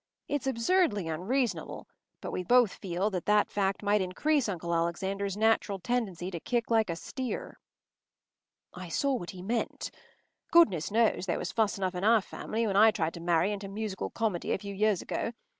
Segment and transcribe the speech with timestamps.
[0.27, 1.87] It’s absurdly unreasonable,
[2.21, 6.71] but we both feel that that fact might increase Uncle Alexander’s natural tendency to kick
[6.71, 7.59] like a steer.”
[8.73, 9.91] I saw what he meant.
[10.51, 13.67] Goodness knows there was fuss enough in our family when I tried to marry into
[13.67, 15.33] musical comedy a few years ago.